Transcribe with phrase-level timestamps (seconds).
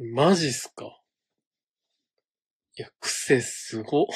[0.00, 1.00] マジっすか？
[2.76, 4.08] いや、癖すご。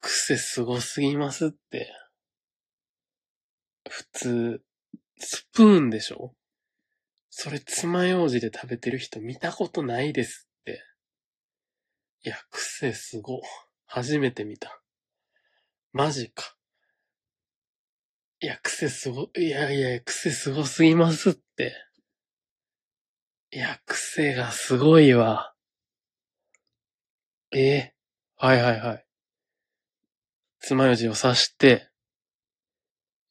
[0.00, 1.92] 癖すごすぎますって。
[3.88, 4.62] 普通、
[5.18, 6.36] スプーンでしょ？
[7.28, 10.84] それ爪楊枝で食べてる人見たことないですって。
[12.24, 13.40] いや、癖すご。
[13.86, 14.80] 初めて見た。
[15.92, 16.56] マジか。
[18.38, 21.74] いや、癖すご、いやいや、癖すごすぎますって。
[23.54, 25.52] いや、癖がすごいわ。
[27.50, 27.94] ええ
[28.38, 29.06] はいはいはい。
[30.60, 31.90] 爪楊枝を刺して、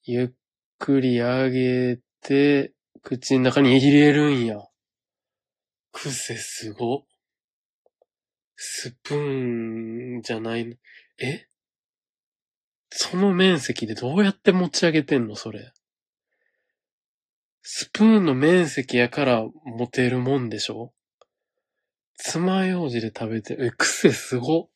[0.03, 0.30] ゆっ
[0.77, 2.71] くり上げて、
[3.02, 4.57] 口の中に入れるんや。
[5.91, 7.05] 癖すご。
[8.55, 10.75] スプーンじゃないの。
[11.19, 11.47] え？
[12.91, 15.73] その面積でどうやって持ち上げてんのそれ。
[17.63, 20.93] スプーンの面積やから持てるもんでしょ？
[22.15, 24.69] 爪楊枝で食べて、え、癖すご。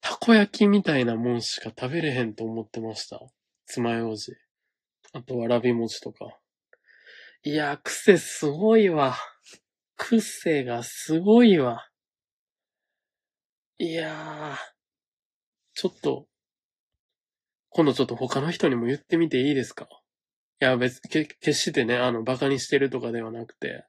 [0.00, 3.20] たこ焼きみたいなもんしか食べれへんと思ってました。
[3.66, 4.36] 爪楊枝。
[5.12, 6.38] あとわらび餅とか。
[7.42, 9.16] いや、癖すごいわ。
[9.96, 11.88] 癖がすごいわ。
[13.78, 14.56] いやー。
[15.74, 16.26] ちょっと、
[17.70, 19.88] 今度ちょっと他の人にも言ってみていいですか？
[20.60, 23.86] いや、別、け、決してね、あの、馬鹿にしてるとかではなくて、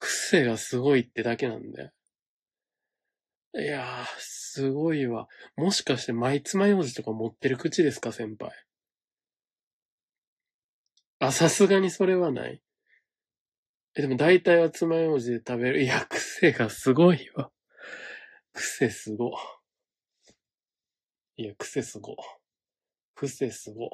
[0.00, 1.92] 癖がすごいってだけなんで。
[3.54, 5.26] いやー、すごいわ。
[5.56, 8.52] もしかして、マイ爪楊枝とか持ってる口ですか、先輩。
[11.18, 12.62] あ、さすがにそれはない。
[13.96, 15.82] え、でも大体は爪楊枝で食べる。
[15.82, 17.50] いや、癖がすごいわ。
[18.52, 19.32] 癖すご。
[21.36, 22.16] いや、癖すご。
[23.14, 23.90] 癖すご。